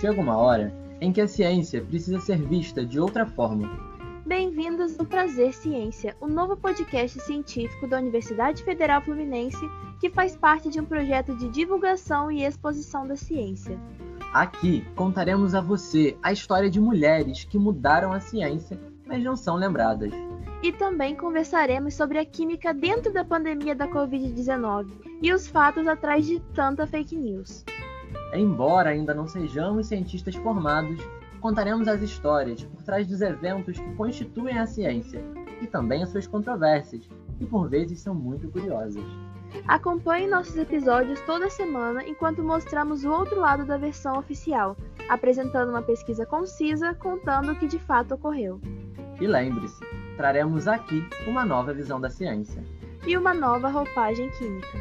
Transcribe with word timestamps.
Chega 0.00 0.18
uma 0.18 0.34
hora 0.34 0.72
em 0.98 1.12
que 1.12 1.20
a 1.20 1.28
ciência 1.28 1.84
precisa 1.84 2.18
ser 2.20 2.38
vista 2.38 2.86
de 2.86 2.98
outra 2.98 3.26
forma. 3.26 3.68
Bem-vindos 4.24 4.98
ao 4.98 5.04
Prazer 5.04 5.52
Ciência, 5.52 6.16
o 6.22 6.26
novo 6.26 6.56
podcast 6.56 7.20
científico 7.20 7.86
da 7.86 7.98
Universidade 7.98 8.64
Federal 8.64 9.02
Fluminense 9.02 9.60
que 10.00 10.08
faz 10.08 10.34
parte 10.34 10.70
de 10.70 10.80
um 10.80 10.86
projeto 10.86 11.36
de 11.36 11.50
divulgação 11.50 12.32
e 12.32 12.42
exposição 12.42 13.06
da 13.06 13.14
ciência. 13.14 13.78
Aqui 14.32 14.86
contaremos 14.96 15.54
a 15.54 15.60
você 15.60 16.16
a 16.22 16.32
história 16.32 16.70
de 16.70 16.80
mulheres 16.80 17.44
que 17.44 17.58
mudaram 17.58 18.10
a 18.10 18.20
ciência, 18.20 18.80
mas 19.06 19.22
não 19.22 19.36
são 19.36 19.56
lembradas. 19.56 20.14
E 20.62 20.72
também 20.72 21.14
conversaremos 21.14 21.92
sobre 21.92 22.18
a 22.18 22.24
química 22.24 22.72
dentro 22.72 23.12
da 23.12 23.22
pandemia 23.22 23.74
da 23.74 23.86
Covid-19 23.86 24.92
e 25.20 25.30
os 25.30 25.46
fatos 25.46 25.86
atrás 25.86 26.24
de 26.24 26.40
tanta 26.54 26.86
fake 26.86 27.14
news. 27.14 27.66
Embora 28.32 28.90
ainda 28.90 29.14
não 29.14 29.26
sejamos 29.26 29.86
cientistas 29.88 30.34
formados, 30.36 30.98
contaremos 31.40 31.88
as 31.88 32.00
histórias 32.02 32.62
por 32.64 32.82
trás 32.82 33.06
dos 33.06 33.20
eventos 33.20 33.78
que 33.78 33.94
constituem 33.94 34.58
a 34.58 34.66
ciência 34.66 35.22
e 35.60 35.66
também 35.66 36.02
as 36.02 36.10
suas 36.10 36.26
controvérsias, 36.26 37.08
que 37.38 37.46
por 37.46 37.68
vezes 37.68 38.00
são 38.00 38.14
muito 38.14 38.48
curiosas. 38.48 39.04
Acompanhe 39.66 40.28
nossos 40.28 40.56
episódios 40.56 41.20
toda 41.22 41.50
semana 41.50 42.04
enquanto 42.04 42.42
mostramos 42.42 43.04
o 43.04 43.10
outro 43.10 43.40
lado 43.40 43.64
da 43.64 43.76
versão 43.76 44.18
oficial, 44.18 44.76
apresentando 45.08 45.70
uma 45.70 45.82
pesquisa 45.82 46.24
concisa 46.24 46.94
contando 46.94 47.52
o 47.52 47.56
que 47.56 47.66
de 47.66 47.78
fato 47.78 48.14
ocorreu. 48.14 48.60
E 49.20 49.26
lembre-se, 49.26 49.80
traremos 50.16 50.68
aqui 50.68 51.04
uma 51.26 51.44
nova 51.44 51.74
visão 51.74 52.00
da 52.00 52.08
ciência 52.08 52.62
e 53.06 53.16
uma 53.16 53.34
nova 53.34 53.68
roupagem 53.68 54.30
química. 54.30 54.78